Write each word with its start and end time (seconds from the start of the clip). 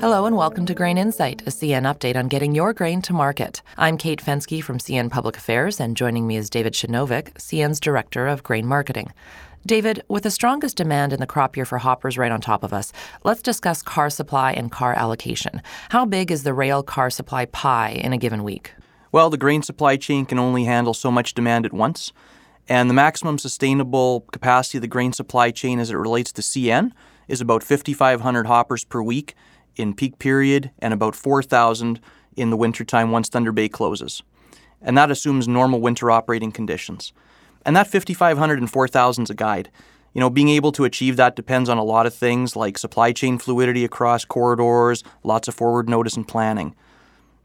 Hello 0.00 0.24
and 0.24 0.34
welcome 0.34 0.64
to 0.64 0.74
Grain 0.74 0.96
Insight, 0.96 1.42
a 1.42 1.50
CN 1.50 1.82
update 1.82 2.16
on 2.16 2.28
getting 2.28 2.54
your 2.54 2.72
grain 2.72 3.02
to 3.02 3.12
market. 3.12 3.60
I'm 3.76 3.98
Kate 3.98 4.22
Fensky 4.24 4.64
from 4.64 4.78
CN 4.78 5.10
Public 5.10 5.36
Affairs, 5.36 5.78
and 5.78 5.94
joining 5.94 6.26
me 6.26 6.38
is 6.38 6.48
David 6.48 6.72
Shinovic, 6.72 7.34
CN's 7.34 7.78
Director 7.78 8.26
of 8.26 8.42
Grain 8.42 8.64
Marketing. 8.64 9.12
David, 9.66 10.02
with 10.08 10.22
the 10.22 10.30
strongest 10.30 10.78
demand 10.78 11.12
in 11.12 11.20
the 11.20 11.26
crop 11.26 11.54
year 11.54 11.66
for 11.66 11.76
hoppers 11.76 12.16
right 12.16 12.32
on 12.32 12.40
top 12.40 12.64
of 12.64 12.72
us, 12.72 12.94
let's 13.24 13.42
discuss 13.42 13.82
car 13.82 14.08
supply 14.08 14.52
and 14.52 14.72
car 14.72 14.94
allocation. 14.94 15.60
How 15.90 16.06
big 16.06 16.30
is 16.30 16.44
the 16.44 16.54
rail 16.54 16.82
car 16.82 17.10
supply 17.10 17.44
pie 17.44 17.90
in 17.90 18.14
a 18.14 18.18
given 18.18 18.42
week? 18.42 18.72
Well, 19.12 19.28
the 19.28 19.36
grain 19.36 19.62
supply 19.62 19.98
chain 19.98 20.24
can 20.24 20.38
only 20.38 20.64
handle 20.64 20.94
so 20.94 21.10
much 21.10 21.34
demand 21.34 21.66
at 21.66 21.74
once, 21.74 22.14
and 22.70 22.88
the 22.88 22.94
maximum 22.94 23.36
sustainable 23.36 24.22
capacity 24.32 24.78
of 24.78 24.82
the 24.82 24.88
grain 24.88 25.12
supply 25.12 25.50
chain 25.50 25.78
as 25.78 25.90
it 25.90 25.96
relates 25.96 26.32
to 26.32 26.40
CN 26.40 26.92
is 27.28 27.42
about 27.42 27.62
5,500 27.62 28.46
hoppers 28.46 28.84
per 28.84 29.02
week 29.02 29.34
in 29.76 29.94
peak 29.94 30.18
period 30.18 30.70
and 30.78 30.92
about 30.92 31.14
4,000 31.14 32.00
in 32.36 32.50
the 32.50 32.56
wintertime 32.56 33.10
once 33.10 33.28
Thunder 33.28 33.52
Bay 33.52 33.68
closes. 33.68 34.22
And 34.82 34.96
that 34.96 35.10
assumes 35.10 35.46
normal 35.46 35.80
winter 35.80 36.10
operating 36.10 36.52
conditions. 36.52 37.12
And 37.64 37.76
that 37.76 37.86
5,500 37.86 38.58
and 38.58 38.70
4,000 38.70 39.24
is 39.24 39.30
a 39.30 39.34
guide. 39.34 39.70
You 40.14 40.20
know, 40.20 40.30
being 40.30 40.48
able 40.48 40.72
to 40.72 40.84
achieve 40.84 41.16
that 41.16 41.36
depends 41.36 41.68
on 41.68 41.78
a 41.78 41.84
lot 41.84 42.06
of 42.06 42.14
things 42.14 42.56
like 42.56 42.78
supply 42.78 43.12
chain 43.12 43.38
fluidity 43.38 43.84
across 43.84 44.24
corridors, 44.24 45.04
lots 45.22 45.46
of 45.46 45.54
forward 45.54 45.88
notice 45.88 46.16
and 46.16 46.26
planning. 46.26 46.74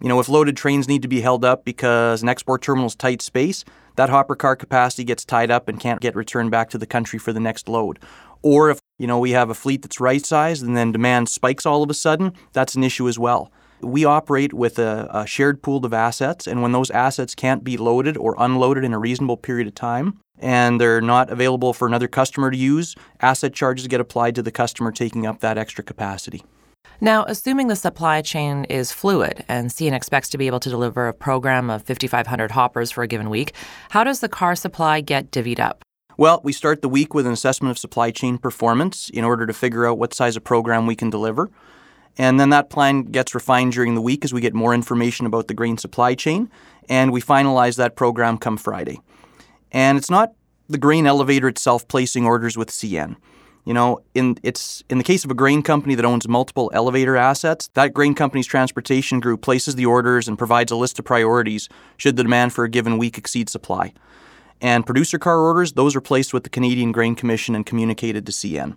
You 0.00 0.08
know, 0.08 0.20
if 0.20 0.28
loaded 0.28 0.56
trains 0.56 0.88
need 0.88 1.02
to 1.02 1.08
be 1.08 1.20
held 1.20 1.44
up 1.44 1.64
because 1.64 2.22
an 2.22 2.28
export 2.28 2.62
terminal's 2.62 2.94
tight 2.94 3.22
space, 3.22 3.64
that 3.96 4.08
hopper 4.08 4.34
car 4.34 4.56
capacity 4.56 5.04
gets 5.04 5.24
tied 5.24 5.50
up 5.50 5.68
and 5.68 5.78
can't 5.78 6.00
get 6.00 6.16
returned 6.16 6.50
back 6.50 6.70
to 6.70 6.78
the 6.78 6.86
country 6.86 7.18
for 7.18 7.32
the 7.32 7.40
next 7.40 7.68
load. 7.68 7.98
Or 8.42 8.70
if, 8.70 8.80
you 8.98 9.06
know, 9.06 9.18
we 9.18 9.32
have 9.32 9.50
a 9.50 9.54
fleet 9.54 9.82
that's 9.82 10.00
right 10.00 10.24
sized 10.24 10.62
and 10.62 10.76
then 10.76 10.92
demand 10.92 11.28
spikes 11.28 11.66
all 11.66 11.82
of 11.82 11.90
a 11.90 11.94
sudden, 11.94 12.32
that's 12.52 12.74
an 12.74 12.84
issue 12.84 13.08
as 13.08 13.18
well. 13.18 13.50
We 13.80 14.04
operate 14.04 14.54
with 14.54 14.78
a, 14.78 15.08
a 15.12 15.26
shared 15.26 15.62
pool 15.62 15.84
of 15.84 15.92
assets, 15.92 16.46
and 16.46 16.62
when 16.62 16.72
those 16.72 16.90
assets 16.90 17.34
can't 17.34 17.62
be 17.62 17.76
loaded 17.76 18.16
or 18.16 18.34
unloaded 18.38 18.82
in 18.82 18.94
a 18.94 18.98
reasonable 18.98 19.36
period 19.36 19.66
of 19.66 19.74
time, 19.74 20.20
and 20.38 20.80
they're 20.80 21.02
not 21.02 21.28
available 21.28 21.74
for 21.74 21.86
another 21.86 22.08
customer 22.08 22.50
to 22.50 22.56
use, 22.56 22.94
asset 23.20 23.52
charges 23.52 23.86
get 23.86 24.00
applied 24.00 24.36
to 24.36 24.42
the 24.42 24.50
customer 24.50 24.90
taking 24.90 25.26
up 25.26 25.40
that 25.40 25.58
extra 25.58 25.84
capacity. 25.84 26.42
Now, 27.00 27.24
assuming 27.26 27.66
the 27.68 27.76
supply 27.76 28.22
chain 28.22 28.64
is 28.64 28.92
fluid 28.92 29.44
and 29.48 29.68
CN 29.68 29.92
expects 29.92 30.28
to 30.30 30.38
be 30.38 30.46
able 30.46 30.60
to 30.60 30.70
deliver 30.70 31.08
a 31.08 31.12
program 31.12 31.68
of 31.68 31.82
5,500 31.82 32.52
hoppers 32.52 32.90
for 32.90 33.02
a 33.02 33.08
given 33.08 33.28
week, 33.28 33.52
how 33.90 34.04
does 34.04 34.20
the 34.20 34.28
car 34.28 34.54
supply 34.54 35.00
get 35.00 35.30
divvied 35.30 35.60
up? 35.60 35.83
Well, 36.16 36.40
we 36.44 36.52
start 36.52 36.80
the 36.80 36.88
week 36.88 37.12
with 37.12 37.26
an 37.26 37.32
assessment 37.32 37.72
of 37.72 37.78
supply 37.78 38.12
chain 38.12 38.38
performance 38.38 39.10
in 39.10 39.24
order 39.24 39.46
to 39.46 39.52
figure 39.52 39.86
out 39.86 39.98
what 39.98 40.14
size 40.14 40.36
of 40.36 40.44
program 40.44 40.86
we 40.86 40.94
can 40.94 41.10
deliver. 41.10 41.50
And 42.16 42.38
then 42.38 42.50
that 42.50 42.70
plan 42.70 43.02
gets 43.02 43.34
refined 43.34 43.72
during 43.72 43.96
the 43.96 44.00
week 44.00 44.24
as 44.24 44.32
we 44.32 44.40
get 44.40 44.54
more 44.54 44.72
information 44.72 45.26
about 45.26 45.48
the 45.48 45.54
grain 45.54 45.76
supply 45.76 46.14
chain, 46.14 46.48
and 46.88 47.10
we 47.12 47.20
finalize 47.20 47.76
that 47.76 47.96
program 47.96 48.38
come 48.38 48.56
Friday. 48.56 49.00
And 49.72 49.98
it's 49.98 50.10
not 50.10 50.32
the 50.68 50.78
grain 50.78 51.06
elevator 51.06 51.48
itself 51.48 51.88
placing 51.88 52.24
orders 52.24 52.56
with 52.56 52.70
CN. 52.70 53.16
You 53.64 53.74
know, 53.74 53.98
in 54.14 54.36
it's 54.44 54.84
in 54.88 54.98
the 54.98 55.04
case 55.04 55.24
of 55.24 55.32
a 55.32 55.34
grain 55.34 55.62
company 55.62 55.96
that 55.96 56.04
owns 56.04 56.28
multiple 56.28 56.70
elevator 56.74 57.16
assets, 57.16 57.68
that 57.74 57.92
grain 57.92 58.14
company's 58.14 58.46
transportation 58.46 59.18
group 59.18 59.40
places 59.42 59.74
the 59.74 59.86
orders 59.86 60.28
and 60.28 60.38
provides 60.38 60.70
a 60.70 60.76
list 60.76 61.00
of 61.00 61.06
priorities 61.06 61.68
should 61.96 62.16
the 62.16 62.22
demand 62.22 62.52
for 62.52 62.62
a 62.62 62.68
given 62.68 62.98
week 62.98 63.18
exceed 63.18 63.48
supply. 63.48 63.92
And 64.60 64.86
producer 64.86 65.18
car 65.18 65.38
orders, 65.38 65.72
those 65.72 65.94
are 65.94 66.00
placed 66.00 66.32
with 66.32 66.44
the 66.44 66.50
Canadian 66.50 66.92
Grain 66.92 67.14
Commission 67.14 67.54
and 67.54 67.66
communicated 67.66 68.24
to 68.26 68.32
CN. 68.32 68.76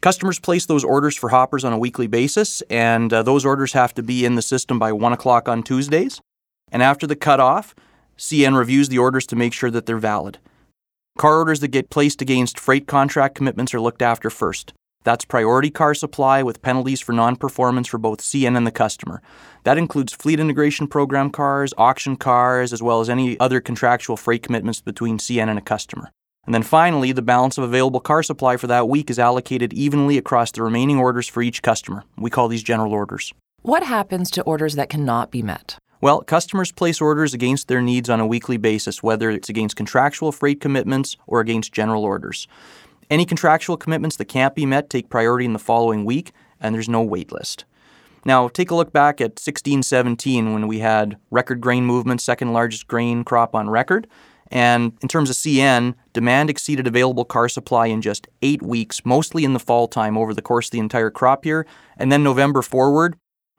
Customers 0.00 0.38
place 0.38 0.66
those 0.66 0.84
orders 0.84 1.16
for 1.16 1.30
hoppers 1.30 1.64
on 1.64 1.72
a 1.72 1.78
weekly 1.78 2.06
basis, 2.06 2.60
and 2.68 3.12
uh, 3.12 3.22
those 3.22 3.46
orders 3.46 3.72
have 3.72 3.94
to 3.94 4.02
be 4.02 4.24
in 4.24 4.34
the 4.34 4.42
system 4.42 4.78
by 4.78 4.92
1 4.92 5.12
o'clock 5.12 5.48
on 5.48 5.62
Tuesdays. 5.62 6.20
And 6.70 6.82
after 6.82 7.06
the 7.06 7.16
cutoff, 7.16 7.74
CN 8.18 8.56
reviews 8.56 8.88
the 8.88 8.98
orders 8.98 9.26
to 9.28 9.36
make 9.36 9.52
sure 9.52 9.70
that 9.70 9.86
they're 9.86 9.98
valid. 9.98 10.38
Car 11.16 11.38
orders 11.38 11.60
that 11.60 11.68
get 11.68 11.90
placed 11.90 12.20
against 12.20 12.58
freight 12.58 12.86
contract 12.86 13.34
commitments 13.34 13.72
are 13.72 13.80
looked 13.80 14.02
after 14.02 14.30
first. 14.30 14.74
That's 15.04 15.24
priority 15.26 15.70
car 15.70 15.94
supply 15.94 16.42
with 16.42 16.62
penalties 16.62 17.00
for 17.00 17.12
non 17.12 17.36
performance 17.36 17.86
for 17.86 17.98
both 17.98 18.20
CN 18.20 18.56
and 18.56 18.66
the 18.66 18.70
customer. 18.72 19.22
That 19.64 19.78
includes 19.78 20.14
fleet 20.14 20.40
integration 20.40 20.88
program 20.88 21.30
cars, 21.30 21.72
auction 21.78 22.16
cars, 22.16 22.72
as 22.72 22.82
well 22.82 23.00
as 23.00 23.10
any 23.10 23.38
other 23.38 23.60
contractual 23.60 24.16
freight 24.16 24.42
commitments 24.42 24.80
between 24.80 25.18
CN 25.18 25.48
and 25.48 25.58
a 25.58 25.62
customer. 25.62 26.10
And 26.46 26.54
then 26.54 26.62
finally, 26.62 27.12
the 27.12 27.22
balance 27.22 27.56
of 27.56 27.64
available 27.64 28.00
car 28.00 28.22
supply 28.22 28.56
for 28.56 28.66
that 28.66 28.88
week 28.88 29.10
is 29.10 29.18
allocated 29.18 29.72
evenly 29.72 30.18
across 30.18 30.50
the 30.50 30.62
remaining 30.62 30.98
orders 30.98 31.28
for 31.28 31.42
each 31.42 31.62
customer. 31.62 32.04
We 32.16 32.30
call 32.30 32.48
these 32.48 32.62
general 32.62 32.92
orders. 32.92 33.32
What 33.62 33.82
happens 33.82 34.30
to 34.32 34.42
orders 34.42 34.74
that 34.74 34.90
cannot 34.90 35.30
be 35.30 35.42
met? 35.42 35.78
Well, 36.02 36.20
customers 36.20 36.70
place 36.70 37.00
orders 37.00 37.32
against 37.32 37.68
their 37.68 37.80
needs 37.80 38.10
on 38.10 38.20
a 38.20 38.26
weekly 38.26 38.58
basis, 38.58 39.02
whether 39.02 39.30
it's 39.30 39.48
against 39.48 39.76
contractual 39.76 40.32
freight 40.32 40.60
commitments 40.60 41.16
or 41.26 41.40
against 41.40 41.72
general 41.72 42.04
orders. 42.04 42.46
Any 43.10 43.24
contractual 43.24 43.76
commitments 43.76 44.16
that 44.16 44.26
can't 44.26 44.54
be 44.54 44.66
met 44.66 44.90
take 44.90 45.08
priority 45.08 45.44
in 45.44 45.52
the 45.52 45.58
following 45.58 46.04
week, 46.04 46.32
and 46.60 46.74
there's 46.74 46.88
no 46.88 47.02
wait 47.02 47.32
list. 47.32 47.64
Now, 48.24 48.48
take 48.48 48.70
a 48.70 48.74
look 48.74 48.92
back 48.92 49.20
at 49.20 49.32
1617 49.32 50.54
when 50.54 50.66
we 50.66 50.78
had 50.78 51.18
record 51.30 51.60
grain 51.60 51.84
movement, 51.84 52.22
second 52.22 52.52
largest 52.52 52.86
grain 52.88 53.22
crop 53.22 53.54
on 53.54 53.68
record. 53.68 54.06
And 54.50 54.92
in 55.02 55.08
terms 55.08 55.30
of 55.30 55.36
CN, 55.36 55.94
demand 56.12 56.48
exceeded 56.48 56.86
available 56.86 57.24
car 57.24 57.48
supply 57.48 57.86
in 57.86 58.00
just 58.00 58.28
eight 58.40 58.62
weeks, 58.62 59.04
mostly 59.04 59.44
in 59.44 59.52
the 59.52 59.58
fall 59.58 59.88
time 59.88 60.16
over 60.16 60.32
the 60.32 60.42
course 60.42 60.68
of 60.68 60.70
the 60.70 60.78
entire 60.78 61.10
crop 61.10 61.44
year. 61.44 61.66
And 61.96 62.10
then 62.10 62.22
November 62.22 62.62
forward, 62.62 63.16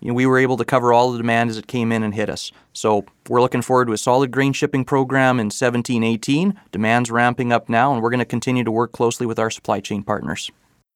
you 0.00 0.08
know, 0.08 0.14
we 0.14 0.26
were 0.26 0.38
able 0.38 0.56
to 0.56 0.64
cover 0.64 0.92
all 0.92 1.12
the 1.12 1.18
demand 1.18 1.50
as 1.50 1.58
it 1.58 1.66
came 1.66 1.92
in 1.92 2.02
and 2.02 2.14
hit 2.14 2.30
us. 2.30 2.52
So 2.72 3.04
we're 3.28 3.40
looking 3.40 3.62
forward 3.62 3.86
to 3.86 3.92
a 3.92 3.98
solid 3.98 4.30
grain 4.30 4.52
shipping 4.52 4.84
program 4.84 5.40
in 5.40 5.46
1718. 5.46 6.58
Demand's 6.72 7.10
ramping 7.10 7.52
up 7.52 7.68
now, 7.68 7.92
and 7.92 8.02
we're 8.02 8.10
going 8.10 8.18
to 8.18 8.24
continue 8.24 8.64
to 8.64 8.70
work 8.70 8.92
closely 8.92 9.26
with 9.26 9.38
our 9.38 9.50
supply 9.50 9.80
chain 9.80 10.02
partners. 10.02 10.50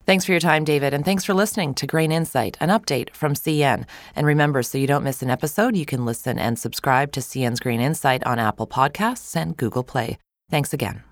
Thanks 0.04 0.24
for 0.24 0.32
your 0.32 0.40
time, 0.40 0.64
David, 0.64 0.92
and 0.94 1.04
thanks 1.04 1.24
for 1.24 1.32
listening 1.32 1.74
to 1.74 1.86
Grain 1.86 2.10
Insight, 2.10 2.56
an 2.60 2.70
update 2.70 3.14
from 3.14 3.34
CN. 3.34 3.86
And 4.16 4.26
remember, 4.26 4.62
so 4.64 4.76
you 4.76 4.88
don't 4.88 5.04
miss 5.04 5.22
an 5.22 5.30
episode, 5.30 5.76
you 5.76 5.86
can 5.86 6.04
listen 6.04 6.38
and 6.40 6.58
subscribe 6.58 7.12
to 7.12 7.20
CN's 7.20 7.60
Grain 7.60 7.80
Insight 7.80 8.24
on 8.24 8.40
Apple 8.40 8.66
Podcasts 8.66 9.36
and 9.36 9.56
Google 9.56 9.84
Play. 9.84 10.18
Thanks 10.50 10.72
again. 10.74 11.11